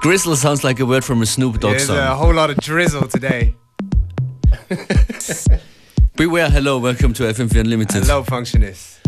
Grizzle 0.00 0.34
sounds 0.36 0.64
like 0.64 0.80
a 0.80 0.86
word 0.86 1.04
from 1.04 1.20
a 1.20 1.26
Snoop 1.26 1.60
Dogg 1.60 1.72
There's 1.72 1.86
song. 1.86 1.98
a 1.98 2.14
whole 2.14 2.32
lot 2.32 2.48
of 2.50 2.56
drizzle 2.58 3.06
today. 3.06 3.54
Beware, 6.16 6.50
hello, 6.50 6.78
welcome 6.78 7.12
to 7.14 7.24
FM4 7.24 7.60
Unlimited. 7.60 8.04
Hello, 8.04 8.22
functionist. 8.24 8.98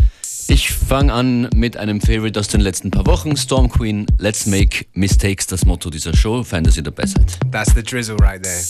Ich 0.49 0.71
fange 0.71 1.11
an 1.11 1.49
mit 1.55 1.77
einem 1.77 1.99
Favorite 1.99 2.39
aus 2.39 2.47
den 2.47 2.61
letzten 2.61 2.91
paar 2.91 3.07
Wochen. 3.07 3.35
Storm 3.37 3.69
Queen, 3.69 4.05
Let's 4.19 4.45
Make 4.45 4.85
Mistakes, 4.93 5.47
das 5.47 5.65
Motto 5.65 5.89
dieser 5.89 6.15
Show. 6.15 6.43
Fein, 6.43 6.63
dass 6.63 6.77
ihr 6.77 6.83
dabei 6.83 7.07
seid. 7.07 7.39
That's 7.51 7.73
the 7.73 7.81
drizzle 7.81 8.17
right 8.17 8.43
there. 8.43 8.61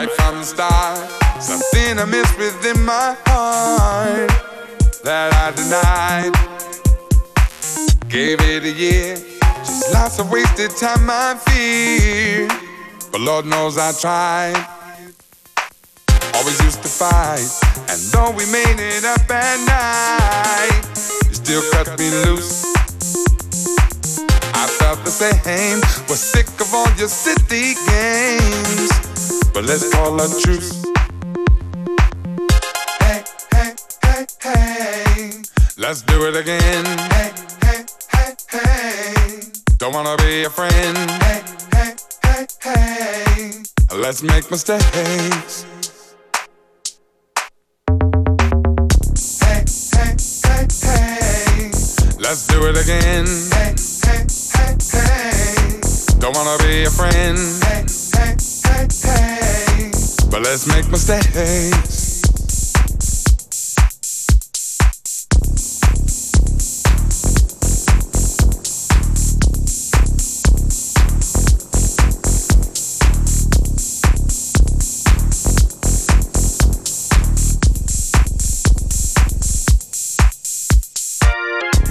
Right 0.00 0.10
from 0.12 0.38
the 0.38 0.44
start, 0.44 0.96
something 1.42 1.98
I 1.98 2.06
missed 2.06 2.38
within 2.38 2.82
my 2.86 3.14
heart 3.26 4.30
that 5.04 5.28
I 5.34 5.52
denied. 5.52 6.32
Gave 8.08 8.40
it 8.40 8.64
a 8.64 8.72
year, 8.72 9.16
just 9.58 9.92
lots 9.92 10.18
of 10.18 10.30
wasted 10.30 10.70
time, 10.70 11.10
I 11.10 11.36
fear. 11.44 12.48
But 13.12 13.20
Lord 13.20 13.44
knows 13.44 13.76
I 13.76 13.92
tried. 13.92 14.56
Always 16.32 16.58
used 16.62 16.82
to 16.82 16.88
fight, 16.88 17.50
and 17.90 18.00
though 18.10 18.30
we 18.30 18.46
made 18.50 18.80
it 18.80 19.04
up 19.04 19.30
at 19.30 19.58
night, 19.68 20.80
you 21.28 21.34
still 21.34 21.62
cut 21.72 21.98
me 21.98 22.08
loose. 22.24 22.64
I 24.54 24.66
felt 24.80 25.04
the 25.04 25.10
same, 25.10 25.80
was 26.08 26.20
sick 26.20 26.48
of 26.58 26.72
all 26.72 26.88
your 26.96 27.08
city 27.08 27.74
games. 27.84 29.09
But 29.52 29.64
let's 29.64 29.92
call 29.92 30.20
a 30.20 30.28
truce. 30.40 30.84
Hey, 33.00 33.24
hey, 33.52 33.74
hey, 34.02 34.26
hey. 34.42 35.42
Let's 35.76 36.02
do 36.02 36.26
it 36.28 36.36
again. 36.36 36.84
Hey, 36.84 37.32
hey, 37.62 37.84
hey, 38.12 38.34
hey. 38.50 39.42
Don't 39.78 39.92
wanna 39.92 40.16
be 40.18 40.44
a 40.44 40.50
friend. 40.50 40.96
Hey, 41.22 41.42
hey, 41.74 41.94
hey, 42.22 42.46
hey. 42.62 43.62
Let's 43.94 44.22
make 44.22 44.50
mistakes. 44.50 45.64
Hey, 49.40 49.64
hey, 49.92 50.16
hey, 50.44 50.66
hey. 50.82 51.70
Let's 52.18 52.46
do 52.46 52.66
it 52.66 52.76
again. 52.76 53.26
Hey, 53.52 53.74
hey, 54.04 54.26
hey, 54.54 54.76
hey. 54.92 55.80
Don't 56.18 56.36
wanna 56.36 56.56
be 56.62 56.84
a 56.84 56.90
friend. 56.90 57.38
Hey, 57.64 57.84
hey. 58.88 59.90
But 60.30 60.42
let's 60.42 60.66
make 60.66 60.88
mistakes. 60.88 62.22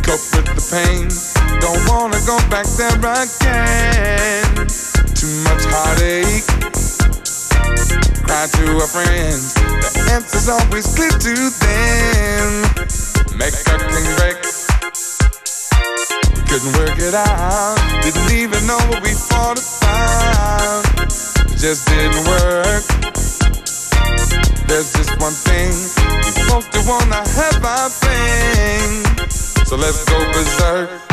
Cope 0.01 0.19
the 0.45 0.67
pain. 0.71 1.09
Don't 1.59 1.87
wanna 1.87 2.19
go 2.25 2.37
back 2.49 2.65
there 2.77 2.97
again. 2.97 4.88
Too 5.19 5.27
much 5.43 5.65
heartache. 5.67 6.47
Cry 8.23 8.47
to 8.47 8.77
a 8.79 8.87
friend. 8.87 9.35
The 9.83 10.11
answer's 10.15 10.47
always 10.47 10.87
clear 10.95 11.11
to 11.11 11.35
them. 11.59 12.63
Make 13.35 13.51
a 13.51 13.75
king 13.83 14.07
break. 14.15 14.39
Couldn't 16.47 16.71
work 16.79 16.95
it 17.03 17.13
out. 17.13 17.75
Didn't 18.01 18.31
even 18.31 18.65
know 18.65 18.79
what 18.87 19.03
we 19.03 19.11
fought 19.11 19.59
about. 19.59 20.87
Just 21.59 21.85
didn't 21.89 22.23
work. 22.23 22.87
There's 24.71 24.93
just 24.93 25.19
one 25.19 25.35
thing. 25.35 25.75
We 26.23 26.31
both 26.47 26.71
do 26.71 26.79
wanna 26.87 27.27
have 27.27 27.59
our 27.65 27.89
thing. 27.89 29.27
So 29.65 29.75
let's 29.75 30.05
go 30.05 30.17
berserk. 30.31 31.08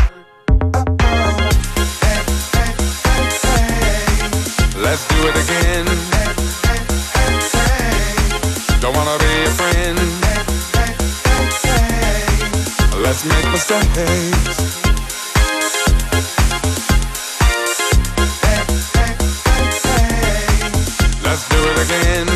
Let's 4.97 5.09
do 5.09 5.29
it 5.29 5.37
again. 5.45 5.85
Don't 8.81 8.97
wanna 8.97 9.19
be 9.19 9.45
a 9.45 9.51
friend. 9.59 9.99
Let's 13.03 13.23
make 13.27 13.47
mistakes. 13.53 14.57
Let's 21.23 21.45
do 21.51 21.59
it 21.73 21.79
again. 21.85 22.36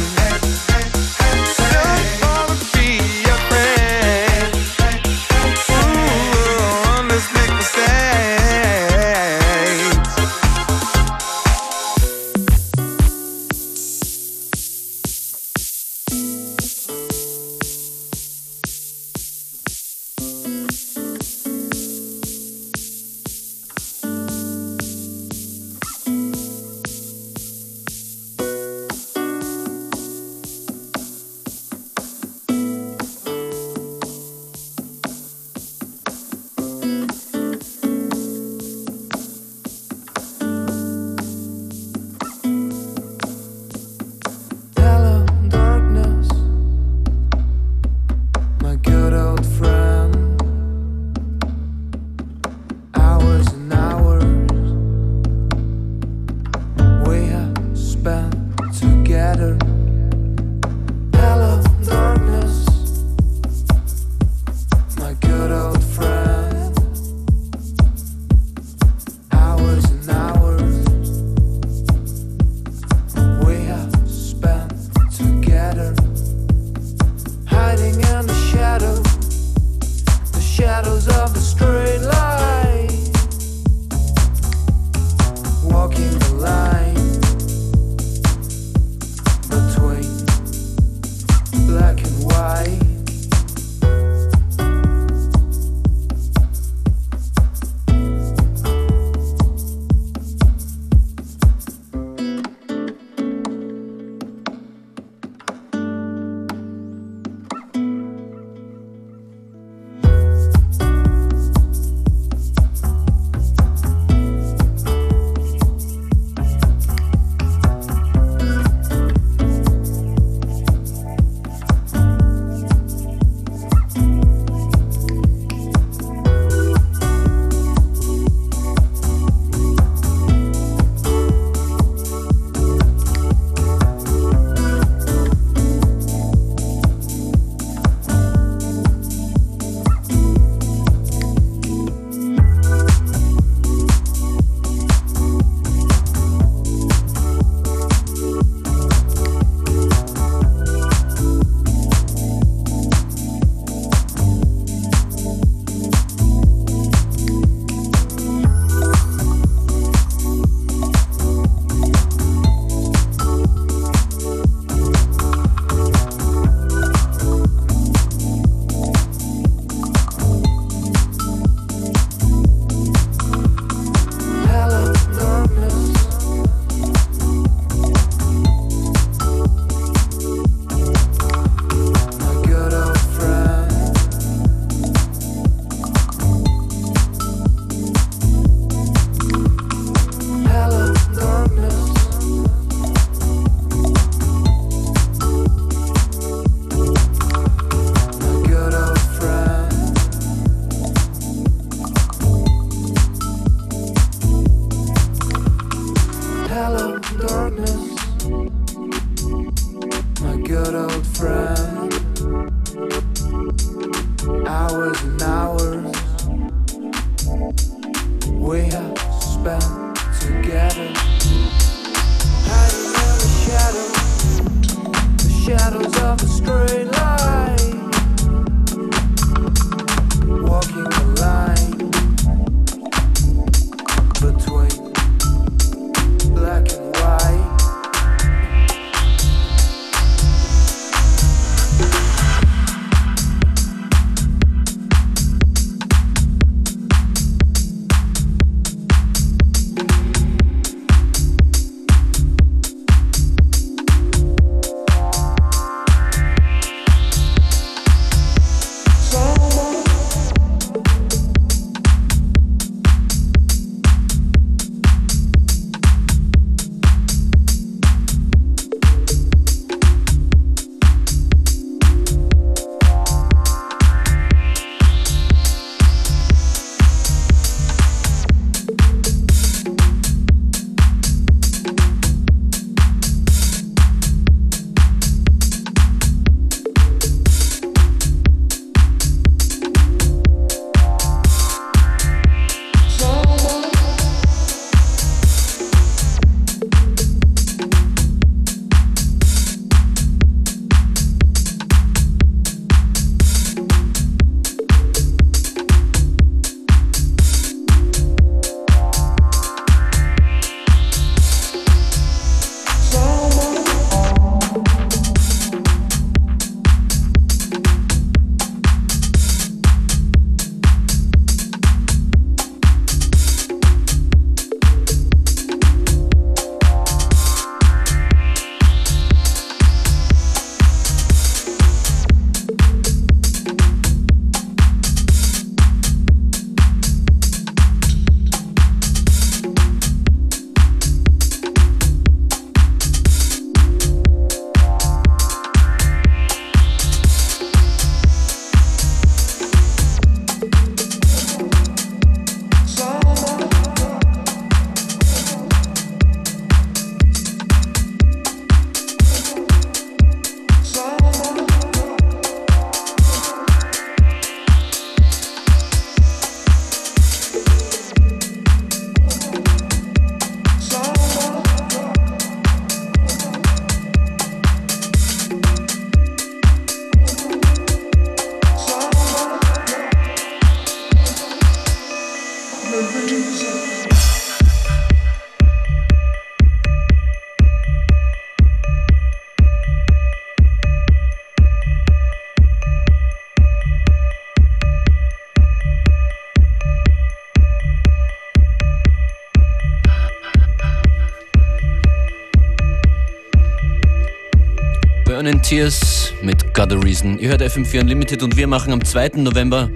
Tears 405.51 406.13
mit 406.23 406.55
Got 406.55 406.73
a 406.73 406.77
Reason. 406.77 407.19
Ihr 407.19 407.31
hört 407.31 407.43
FM4 407.43 407.81
Unlimited 407.81 408.23
und 408.23 408.37
wir 408.37 408.47
machen 408.47 408.73
am 408.73 408.85
2. 408.85 409.15
November 409.17 409.69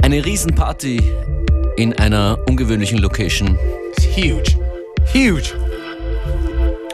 eine 0.00 0.24
Riesenparty 0.24 1.02
in 1.76 1.92
einer 1.94 2.38
ungewöhnlichen 2.46 2.98
Location. 2.98 3.58
It's 3.90 4.06
huge. 4.16 4.56
Huge. 5.12 5.54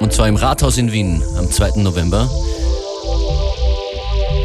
Und 0.01 0.15
zwar 0.15 0.27
im 0.29 0.37
Rathaus 0.37 0.79
in 0.79 0.91
Wien 0.91 1.23
am 1.37 1.51
2. 1.51 1.83
November. 1.83 2.27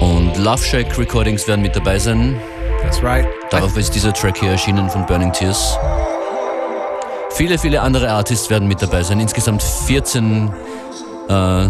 Und 0.01 0.35
Love 0.35 0.61
Shack 0.61 0.97
Recordings 0.97 1.47
werden 1.47 1.61
mit 1.61 1.73
dabei 1.73 1.99
sein. 1.99 2.37
That's 2.81 3.01
right. 3.01 3.27
Darauf 3.49 3.77
ist 3.77 3.95
dieser 3.95 4.11
Track 4.11 4.39
hier 4.39 4.51
erschienen 4.51 4.89
von 4.89 5.05
Burning 5.05 5.31
Tears. 5.31 5.77
Viele, 7.29 7.57
viele 7.57 7.79
andere 7.79 8.09
Artists 8.09 8.49
werden 8.49 8.67
mit 8.67 8.81
dabei 8.81 9.03
sein. 9.03 9.21
Insgesamt 9.21 9.63
14 9.63 10.51
äh, 11.29 11.69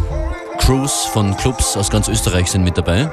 Crews 0.69 1.05
von 1.05 1.35
Clubs 1.35 1.75
aus 1.75 1.89
ganz 1.89 2.07
Österreich 2.07 2.51
sind 2.51 2.63
mit 2.63 2.77
dabei. 2.77 3.09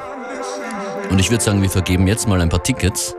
Und 1.08 1.18
ich 1.18 1.30
würde 1.30 1.42
sagen, 1.42 1.62
wir 1.62 1.70
vergeben 1.70 2.06
jetzt 2.06 2.28
mal 2.28 2.42
ein 2.42 2.50
paar 2.50 2.62
Tickets. 2.62 3.16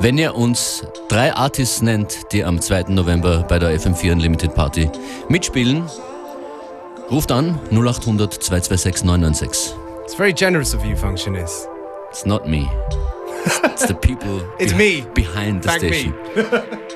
Wenn 0.00 0.18
ihr 0.18 0.34
uns 0.34 0.84
drei 1.06 1.32
Artists 1.32 1.80
nennt, 1.80 2.32
die 2.32 2.44
am 2.44 2.60
2. 2.60 2.86
November 2.88 3.44
bei 3.48 3.60
der 3.60 3.78
FM4 3.78 4.10
Unlimited 4.10 4.56
Party 4.56 4.90
mitspielen, 5.28 5.84
ruft 7.12 7.30
an 7.30 7.60
0800 7.70 8.32
226 8.34 9.04
996. 9.04 9.76
It's 10.02 10.16
very 10.16 10.32
generous 10.34 10.74
of 10.74 10.84
you, 10.84 10.96
Functionist. 10.96 11.68
It's 12.10 12.26
not 12.26 12.48
me. 12.48 12.68
It's 13.66 13.86
the 13.86 13.94
people 13.94 14.40
It's 14.58 14.74
me. 14.74 15.06
behind 15.14 15.62
the 15.62 15.68
Thank 15.68 15.94
station. 15.94 16.14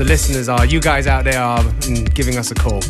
the 0.00 0.06
listeners 0.06 0.48
are. 0.48 0.64
You 0.64 0.80
guys 0.80 1.06
out 1.06 1.24
there 1.24 1.40
are 1.40 1.62
mm, 1.62 2.14
giving 2.14 2.36
us 2.38 2.50
a 2.50 2.54
call. 2.54 2.80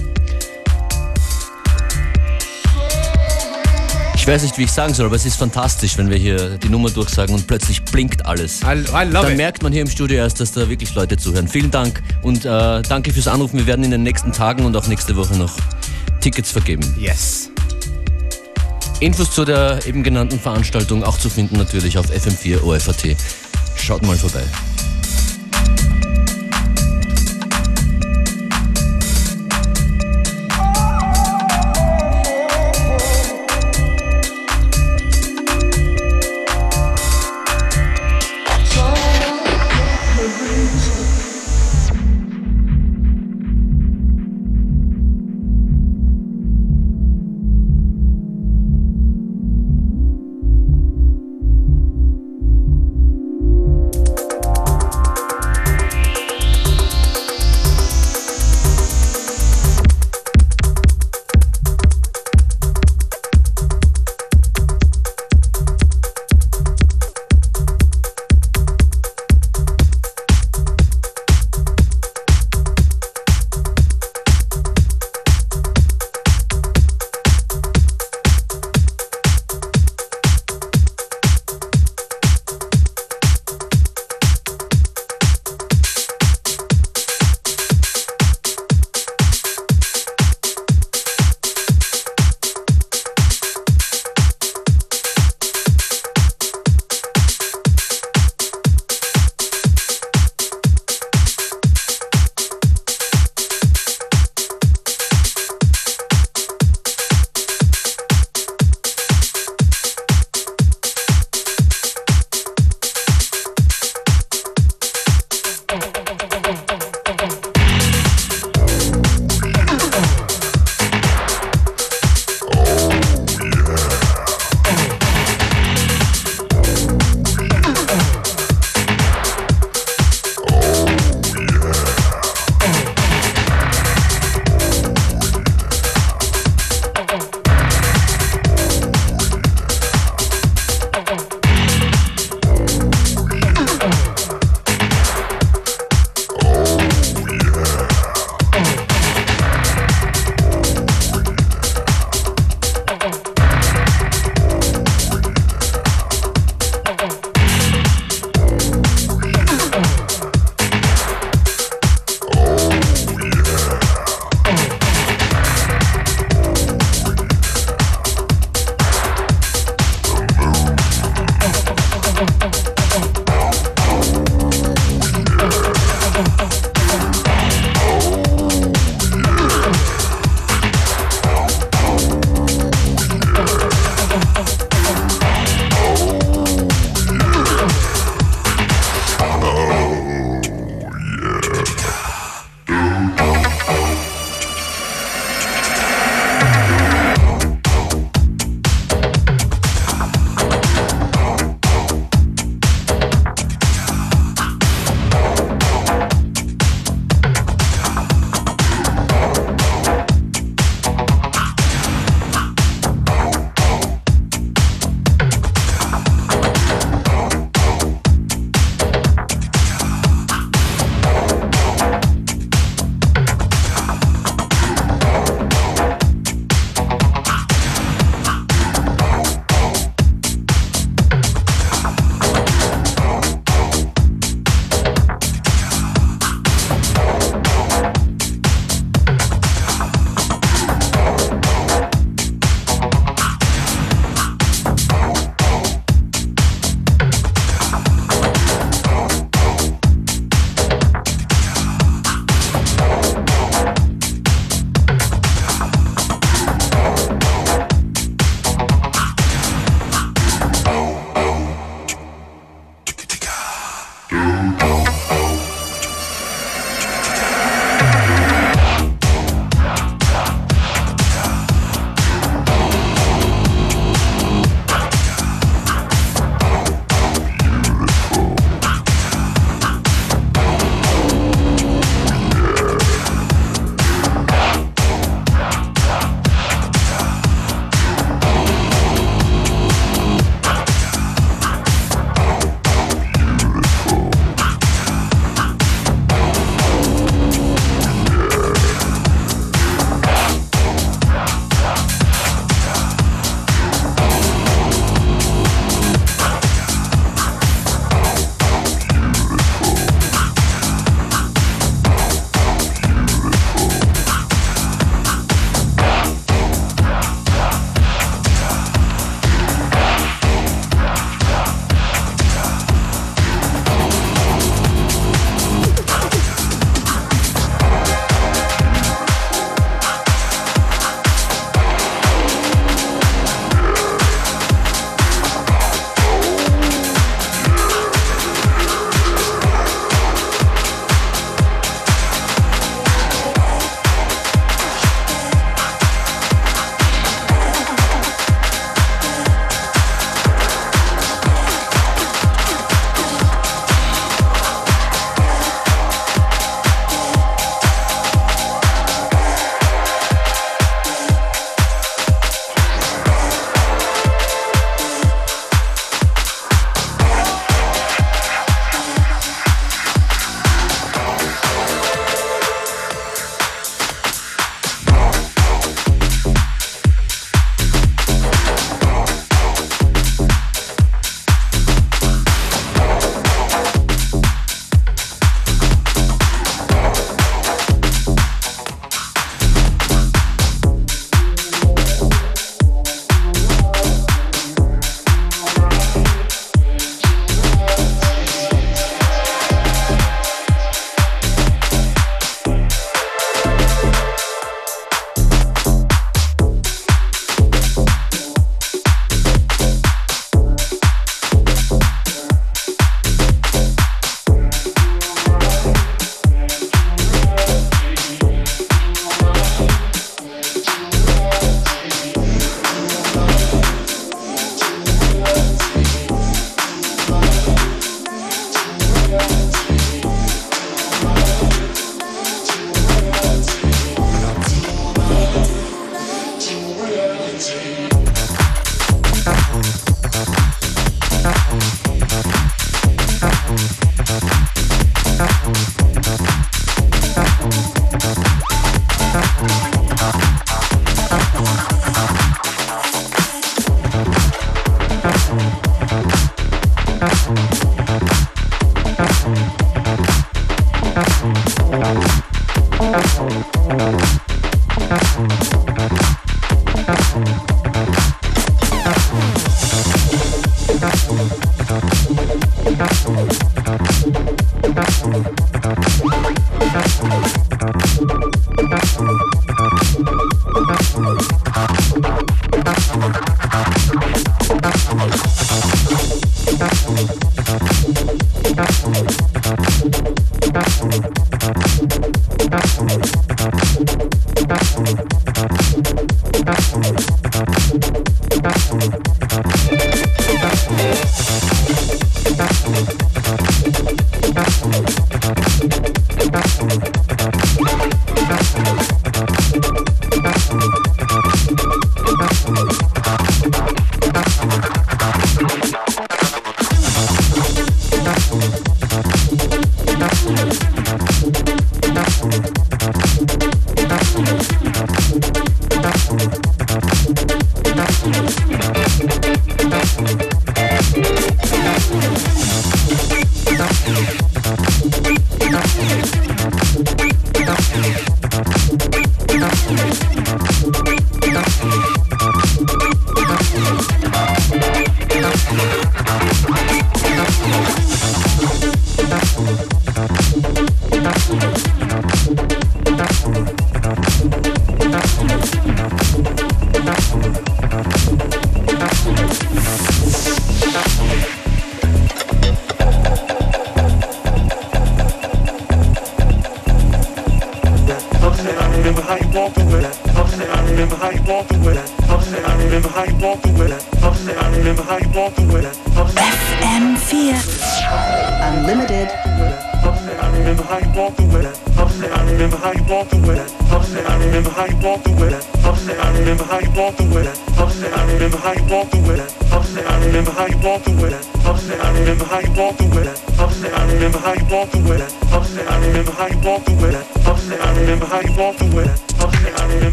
Ich 4.15 4.27
weiß 4.27 4.43
nicht, 4.43 4.57
wie 4.59 4.65
ich 4.65 4.71
sagen 4.71 4.95
soll, 4.95 5.07
aber 5.07 5.17
es 5.17 5.27
ist 5.27 5.37
fantastisch, 5.37 5.99
wenn 5.99 6.09
wir 6.09 6.17
hier 6.17 6.59
die 6.59 6.69
Nummer 6.69 6.91
durchsagen 6.91 7.35
und 7.35 7.49
plötzlich 7.49 7.83
blinkt 7.83 8.27
alles. 8.27 8.61
I, 8.63 8.83
I 8.83 9.11
Dann 9.11 9.33
it. 9.33 9.37
merkt 9.37 9.63
man 9.63 9.73
hier 9.73 9.83
im 9.83 9.91
Studio 9.91 10.19
erst, 10.19 10.39
dass 10.39 10.53
da 10.53 10.69
wirklich 10.69 10.95
Leute 10.95 11.17
zuhören. 11.17 11.49
Vielen 11.49 11.71
Dank 11.73 12.01
und 12.23 12.45
äh, 12.45 12.83
danke 12.83 13.13
fürs 13.13 13.27
Anrufen. 13.27 13.59
Wir 13.59 13.67
werden 13.67 13.85
in 13.85 13.91
den 13.91 14.05
nächsten 14.05 14.31
Tagen 14.31 14.65
und 14.65 14.77
auch 14.77 14.87
nächste 14.87 15.17
Woche 15.17 15.37
noch 15.37 15.57
Tickets 16.21 16.53
vergeben. 16.53 16.95
Yes. 16.97 17.51
Infos 19.01 19.33
zu 19.33 19.45
der 19.45 19.81
eben 19.87 20.05
genannten 20.05 20.39
Veranstaltung 20.39 21.03
auch 21.03 21.19
zu 21.19 21.29
finden 21.29 21.57
natürlich 21.57 21.99
auf 21.99 22.07
FM4 22.11 22.63
OFAT. 22.63 23.17
Schaut 23.75 24.03
mal 24.03 24.17
vorbei. 24.17 24.45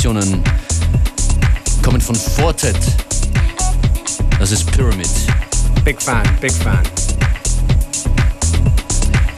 Produktionen 0.00 0.42
kommen 1.82 2.00
von 2.00 2.14
Fortet. 2.14 2.74
Das 4.38 4.50
ist 4.50 4.64
Pyramid. 4.72 5.10
Big 5.84 6.00
fan, 6.00 6.22
big 6.40 6.52
fan. 6.52 6.80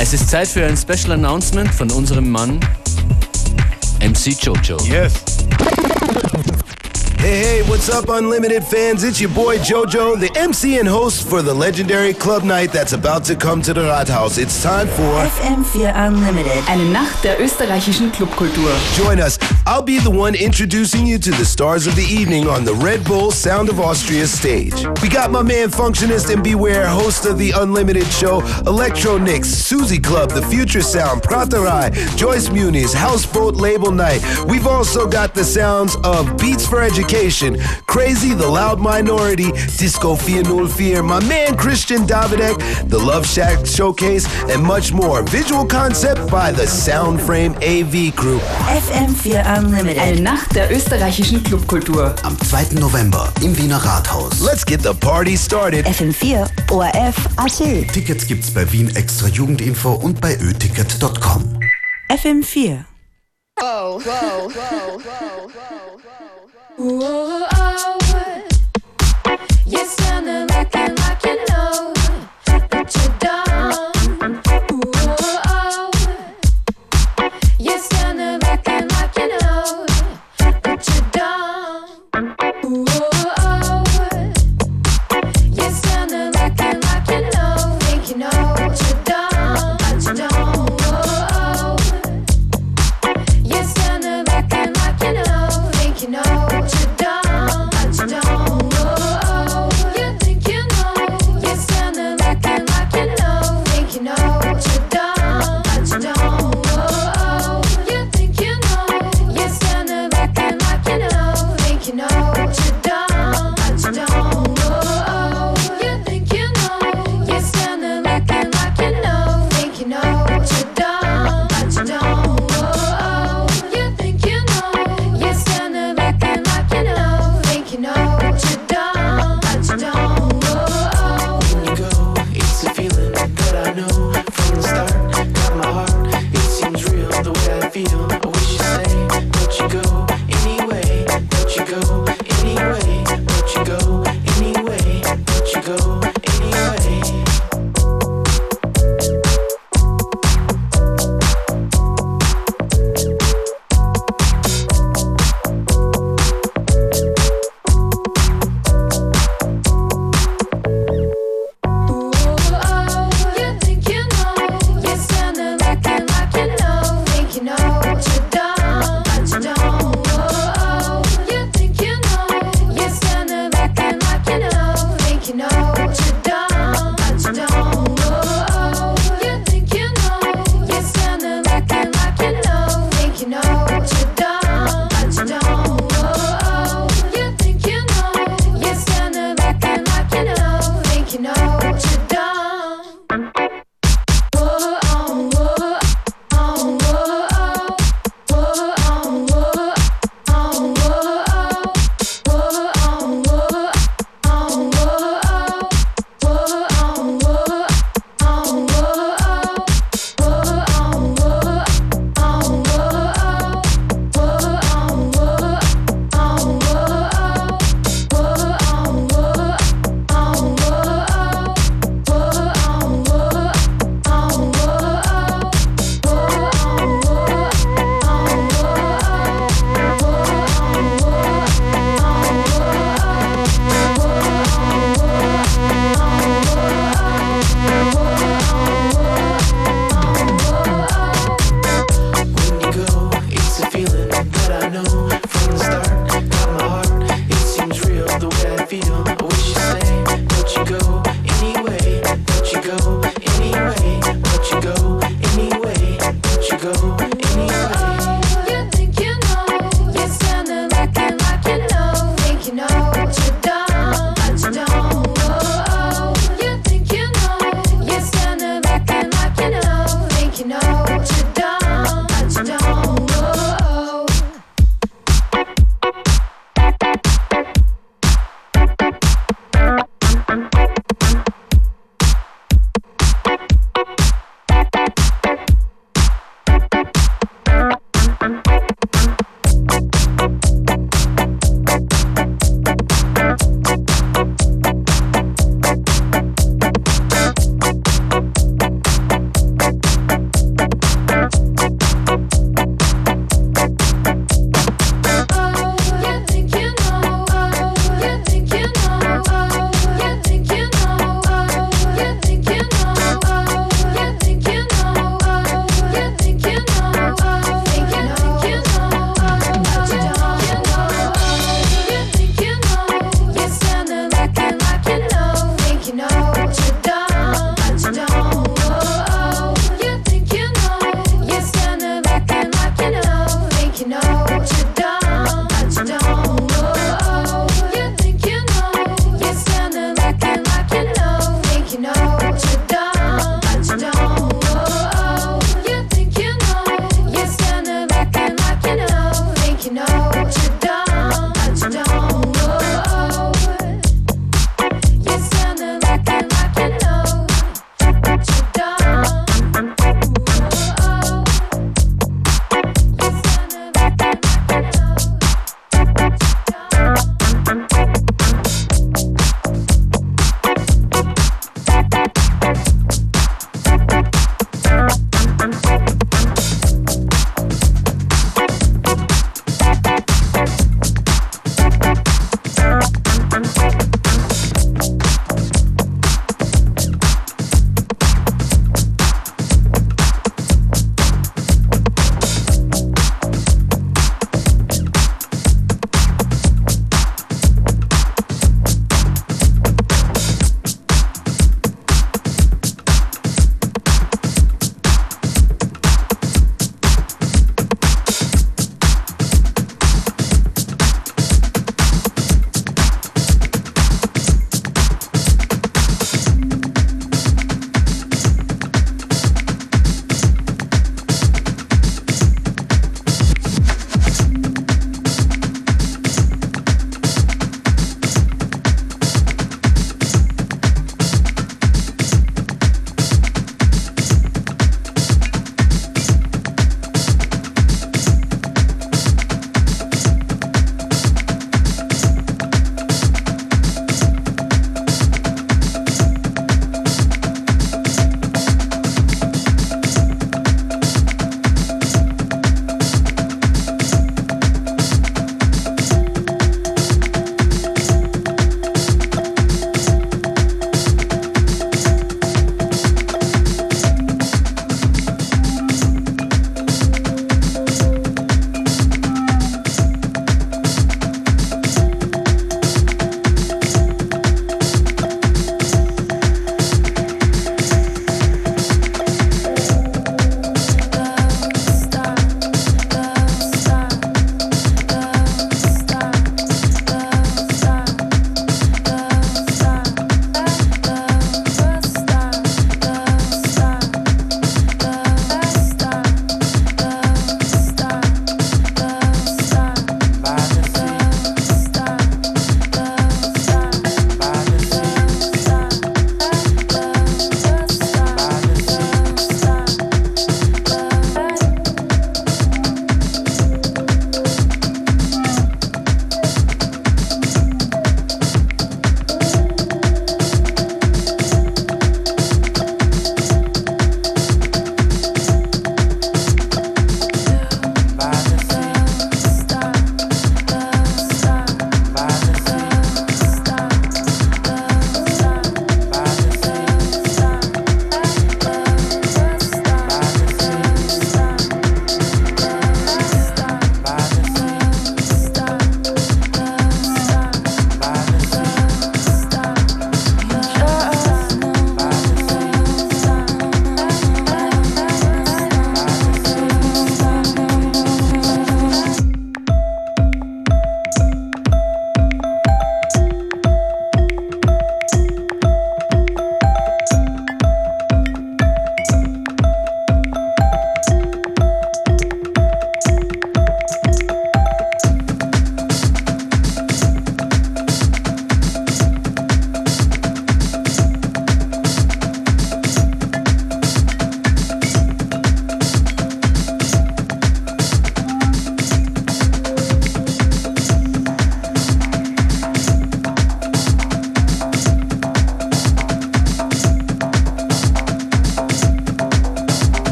Es 0.00 0.12
ist 0.12 0.28
Zeit 0.28 0.48
für 0.48 0.66
ein 0.66 0.76
Special 0.76 1.12
Announcement 1.12 1.72
von 1.72 1.88
unserem 1.92 2.28
Mann 2.28 2.58
MC 4.00 4.36
Jojo. 4.42 4.78
Yes. 4.82 5.12
Hey, 7.20 7.44
hey, 7.44 7.62
what's 7.68 7.88
up, 7.88 8.08
Unlimited 8.08 8.64
fans? 8.64 9.04
It's 9.04 9.20
your 9.20 9.30
boy 9.30 9.58
JoJo, 9.58 10.18
the 10.18 10.30
MC 10.36 10.78
and 10.78 10.88
host 10.88 11.28
for 11.28 11.40
the 11.40 11.54
legendary 11.54 12.14
club 12.14 12.42
night 12.42 12.72
that's 12.72 12.92
about 12.92 13.24
to 13.26 13.36
come 13.36 13.62
to 13.62 13.72
the 13.72 13.82
Rathaus. 13.82 14.38
It's 14.38 14.60
time 14.60 14.88
for 14.88 15.24
FM4 15.40 15.94
Unlimited, 15.94 16.68
eine 16.68 16.84
Nacht 16.86 17.22
der 17.22 17.40
österreichischen 17.40 18.10
Clubkultur. 18.10 18.70
Join 18.96 19.20
us. 19.20 19.38
I'll 19.68 19.82
be 19.82 19.98
the 19.98 20.10
one 20.10 20.34
introducing 20.34 21.06
you 21.06 21.18
to 21.18 21.30
the 21.30 21.44
stars 21.44 21.86
of 21.86 21.94
the 21.94 22.02
evening 22.02 22.48
on 22.48 22.64
the 22.64 22.72
Red 22.72 23.04
Bull 23.04 23.30
Sound 23.30 23.68
of 23.68 23.78
Austria 23.80 24.26
stage. 24.26 24.72
We 25.02 25.10
got 25.10 25.30
my 25.30 25.42
man 25.42 25.68
Functionist 25.68 26.32
and 26.32 26.42
Beware, 26.42 26.86
host 26.86 27.26
of 27.26 27.36
the 27.36 27.50
Unlimited 27.50 28.06
show, 28.06 28.40
Electro 28.66 29.18
Nix, 29.18 29.50
Susie 29.50 29.98
Club, 29.98 30.30
The 30.30 30.40
Future 30.40 30.80
Sound, 30.80 31.20
Praterai, 31.20 31.92
Joyce 32.16 32.48
Muniz, 32.48 32.94
Houseboat 32.94 33.56
Label 33.56 33.90
Night. 33.90 34.22
We've 34.46 34.66
also 34.66 35.06
got 35.06 35.34
the 35.34 35.44
sounds 35.44 35.96
of 36.02 36.38
Beats 36.38 36.66
for 36.66 36.80
Education, 36.80 37.58
Crazy 37.88 38.34
the 38.34 38.46
Loud 38.46 38.78
Minority, 38.80 39.50
Disco 39.78 40.14
Fear 40.14 40.42
Null 40.42 40.68
Fear, 40.68 41.02
my 41.02 41.24
man 41.24 41.56
Christian 41.56 42.06
Davidek, 42.06 42.58
the 42.90 42.98
Love 42.98 43.26
Shack 43.26 43.64
Showcase, 43.64 44.28
and 44.50 44.62
much 44.62 44.92
more. 44.92 45.22
Visual 45.22 45.64
concept 45.64 46.30
by 46.30 46.52
the 46.52 46.64
Soundframe 46.64 47.56
AV 47.64 48.14
Crew. 48.14 48.40
FM4 48.68 49.58
Unlimited. 49.58 49.98
Eine 49.98 50.20
Nacht 50.20 50.54
der 50.54 50.70
österreichischen 50.70 51.42
Clubkultur. 51.42 52.14
Am 52.24 52.38
2. 52.38 52.78
November 52.78 53.32
im 53.42 53.56
Wiener 53.56 53.78
Rathaus. 53.82 54.38
Let's 54.40 54.66
get 54.66 54.82
the 54.82 54.92
party 54.92 55.34
started. 55.34 55.86
FM4 55.86 56.46
ORF 56.70 57.16
AT. 57.36 57.88
Tickets 57.90 58.26
gibt's 58.26 58.50
bei 58.50 58.70
Wien 58.70 58.94
Extra 58.96 59.28
Jugendinfo 59.28 59.92
und 59.94 60.20
bei 60.20 60.36
öticket.com. 60.38 61.58
FM4. 62.10 62.84
Whoa, 63.58 63.98
whoa, 63.98 64.00
whoa, 64.00 64.98
whoa, 64.98 65.48
whoa, 65.48 65.87
whoa. 66.78 67.46
Oh, 67.54 67.98
you're 69.66 69.84
sounding 69.84 70.46
like 70.46 70.74
you, 70.74 70.94
like 70.94 71.24
you 71.24 71.44
know, 71.48 71.92
but 72.70 72.94
you 72.94 73.14
don't. 73.18 73.27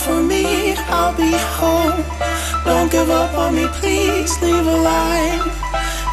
for 0.00 0.22
me, 0.22 0.74
I'll 0.88 1.14
be 1.14 1.32
home. 1.58 2.02
Don't 2.64 2.90
give 2.90 3.10
up 3.10 3.36
on 3.36 3.54
me, 3.54 3.66
please. 3.78 4.40
Leave 4.42 4.66
a 4.66 4.78
light, 4.90 5.40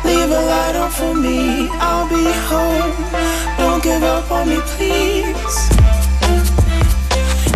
leave 0.03 0.29
a 0.29 0.41
light 0.51 0.75
on 0.75 0.91
for 0.91 1.13
me. 1.15 1.69
I'll 1.79 2.07
be 2.09 2.25
home. 2.49 2.93
Don't 3.57 3.81
give 3.81 4.03
up 4.03 4.29
on 4.31 4.49
me, 4.49 4.59
please. 4.73 5.57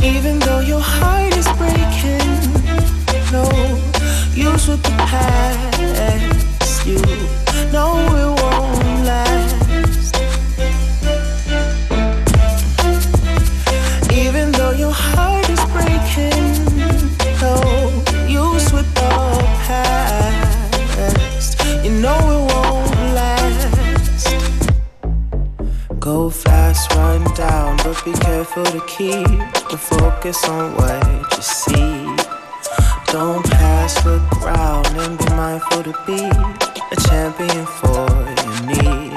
Even 0.04 0.40
though 0.40 0.62
your 0.62 0.80
heart 0.82 1.34
is 1.36 1.48
breaking, 1.60 2.32
no 3.32 3.46
use 4.34 4.68
with 4.68 4.82
the 4.84 4.96
past. 5.12 6.86
You 6.86 7.02
know 7.74 7.92
it 8.22 8.42
won't 8.42 9.06
last. 9.06 9.61
But 28.56 28.74
be 28.74 28.80
careful 28.80 28.80
to 28.80 28.86
keep 28.88 29.70
the 29.70 29.78
focus 29.78 30.44
on 30.48 30.74
what 30.76 31.38
you 31.38 31.42
see. 31.42 32.06
Don't 33.12 33.44
pass 33.52 34.02
the 34.04 34.20
ground 34.32 34.88
and 34.88 35.18
be 35.18 35.26
mindful 35.36 35.84
to 35.84 35.94
be 36.06 36.24
a 36.92 36.96
champion 37.08 37.66
for 37.66 38.08
your 38.44 39.02
needs. 39.02 39.11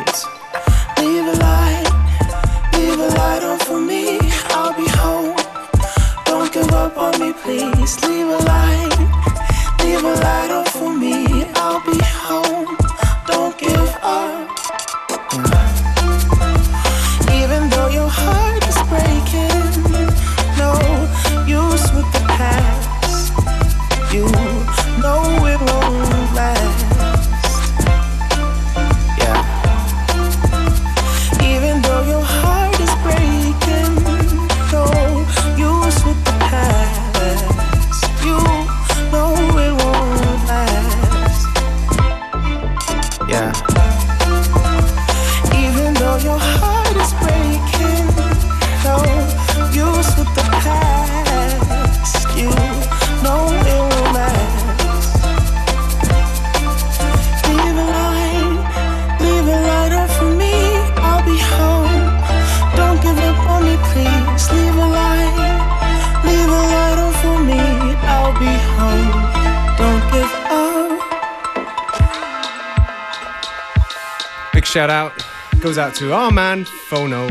Shout 74.75 74.91
out 74.91 75.13
goes 75.61 75.79
out 75.79 75.95
to 75.95 76.13
our 76.13 76.33
man 76.33 76.65
Phon.o. 76.65 77.29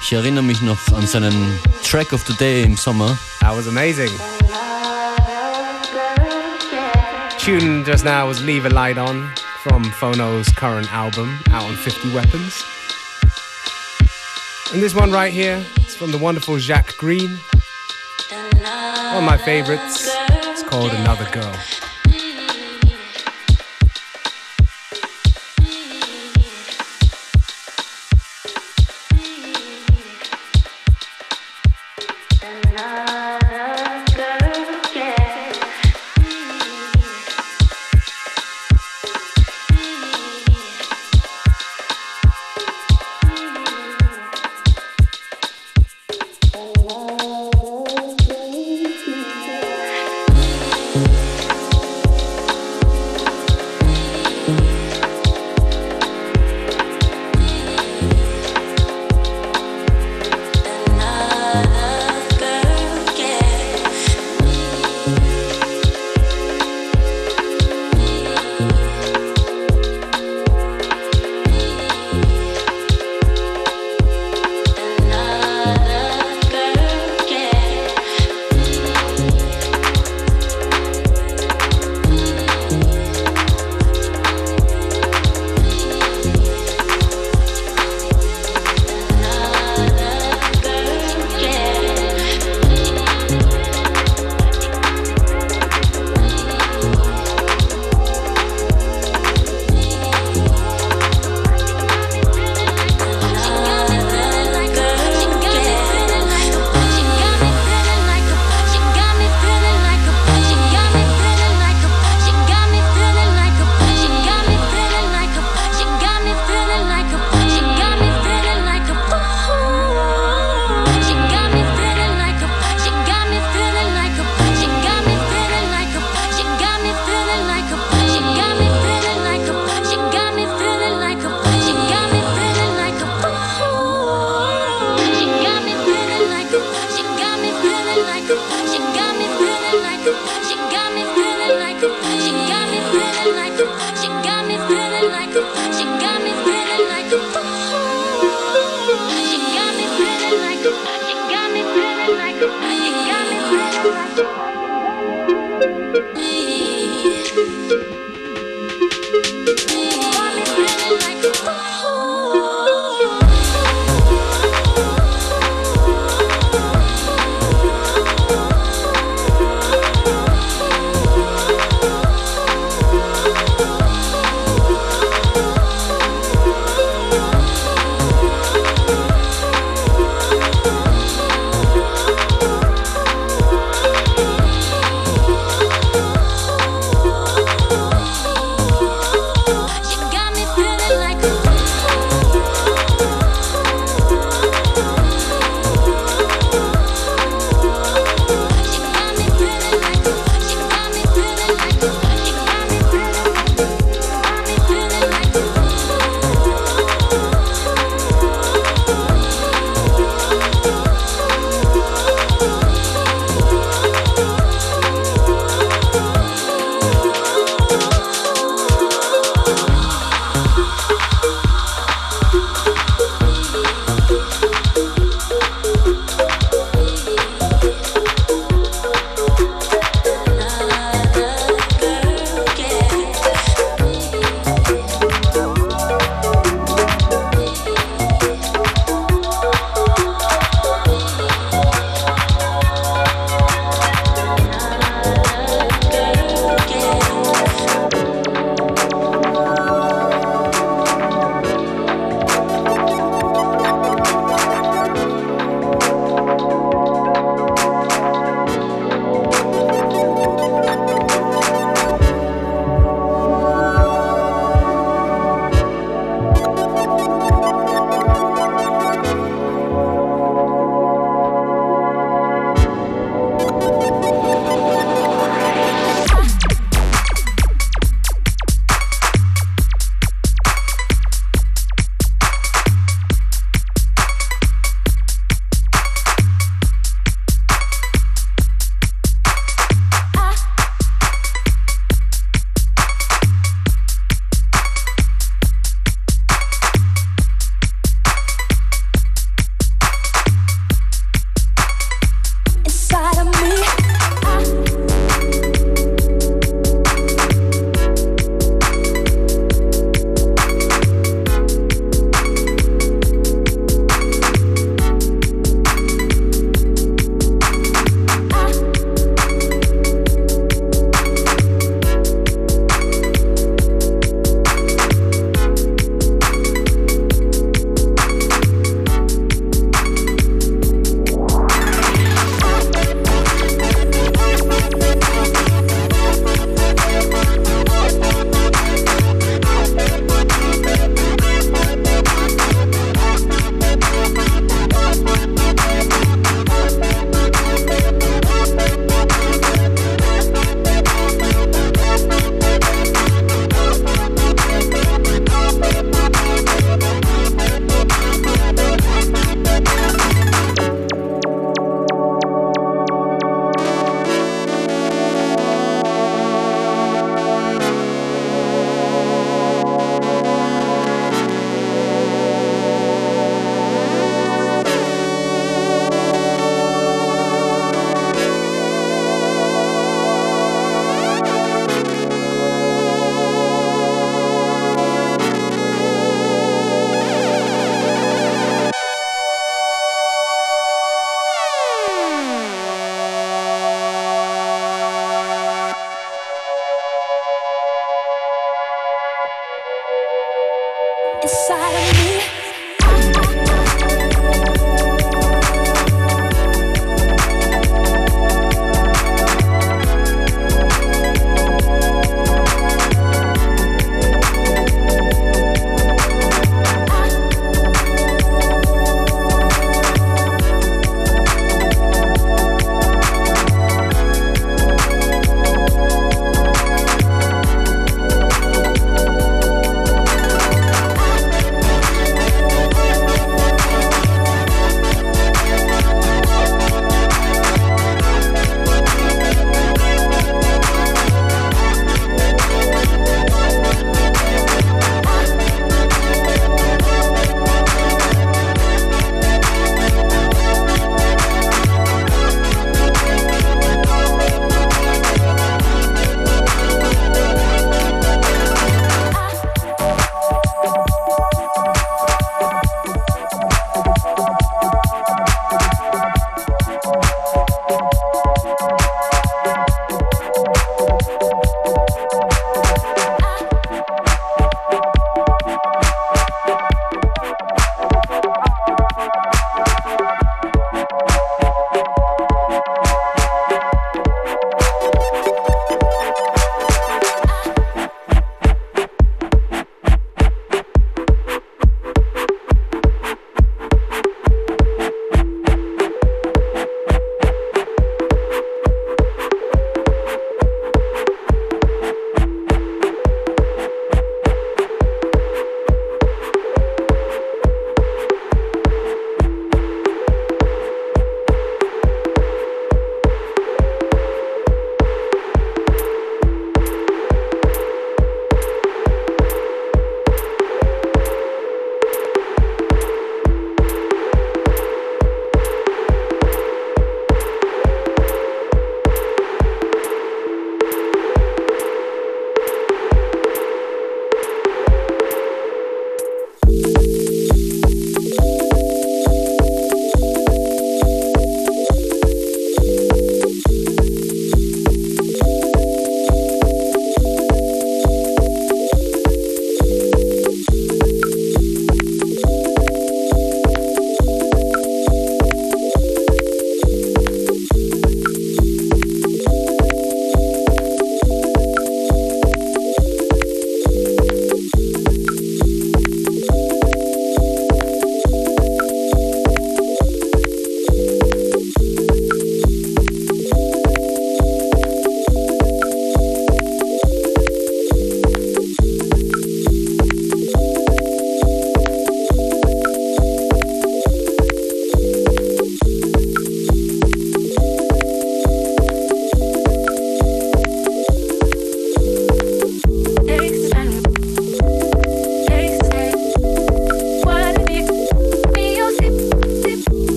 Ich 0.00 0.10
erinnere 0.14 0.42
mich 0.42 0.62
noch 0.62 0.78
an 0.96 1.06
seinen 1.06 1.60
Track 1.84 2.14
of 2.14 2.24
the 2.24 2.32
Day 2.32 2.62
im 2.62 2.78
Sommer. 2.78 3.18
That 3.40 3.54
was 3.54 3.66
amazing. 3.66 4.08
Tune 7.38 7.84
just 7.84 8.06
now 8.06 8.26
was 8.26 8.42
Leave 8.42 8.64
a 8.64 8.70
Light 8.70 8.96
On 8.96 9.30
from 9.62 9.84
Phon.o's 10.00 10.48
current 10.54 10.90
album, 10.94 11.38
out 11.50 11.64
on 11.64 11.76
50 11.76 12.14
Weapons. 12.14 12.64
And 14.72 14.82
this 14.82 14.94
one 14.94 15.12
right 15.12 15.34
here 15.34 15.62
is 15.86 15.94
from 15.94 16.10
the 16.10 16.18
wonderful 16.18 16.58
Jacques 16.58 16.96
Greene. 16.96 17.36
One 18.30 19.18
of 19.18 19.24
my 19.24 19.36
favorites. 19.36 20.08
It's 20.30 20.62
called 20.62 20.92
Another 20.92 21.28
Girl. 21.32 21.85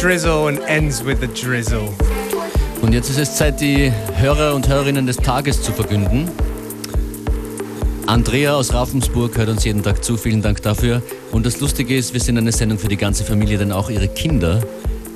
Drizzle 0.00 0.48
and 0.48 0.60
ends 0.68 1.04
with 1.04 1.22
a 1.22 1.26
drizzle. 1.26 1.88
Und 2.82 2.92
jetzt 2.92 3.08
ist 3.08 3.18
es 3.18 3.34
Zeit, 3.36 3.60
die 3.60 3.90
Hörer 4.16 4.54
und 4.54 4.68
Hörerinnen 4.68 5.06
des 5.06 5.16
Tages 5.16 5.62
zu 5.62 5.72
verkünden. 5.72 6.28
Andrea 8.06 8.54
aus 8.54 8.72
Ravensburg 8.72 9.36
hört 9.36 9.48
uns 9.48 9.64
jeden 9.64 9.82
Tag 9.82 10.04
zu. 10.04 10.16
Vielen 10.16 10.42
Dank 10.42 10.62
dafür. 10.62 11.02
Und 11.32 11.46
das 11.46 11.60
Lustige 11.60 11.96
ist, 11.96 12.12
wir 12.12 12.20
sind 12.20 12.38
eine 12.38 12.52
Sendung 12.52 12.78
für 12.78 12.88
die 12.88 12.96
ganze 12.96 13.24
Familie, 13.24 13.58
denn 13.58 13.72
auch 13.72 13.90
ihre 13.90 14.06
Kinder, 14.08 14.62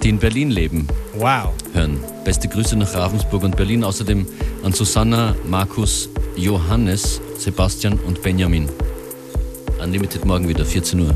die 0.02 0.08
in 0.08 0.18
Berlin 0.18 0.50
leben, 0.50 0.88
Wow. 1.16 1.50
hören. 1.74 2.00
Beste 2.24 2.48
Grüße 2.48 2.76
nach 2.76 2.92
Ravensburg 2.94 3.42
und 3.44 3.56
Berlin. 3.56 3.84
Außerdem 3.84 4.26
an 4.64 4.72
Susanna, 4.72 5.36
Markus, 5.46 6.08
Johannes, 6.36 7.20
Sebastian 7.38 7.98
und 8.06 8.22
Benjamin. 8.22 8.68
Unlimited 9.82 10.24
morgen 10.24 10.48
wieder, 10.48 10.64
14 10.64 11.00
Uhr. 11.00 11.14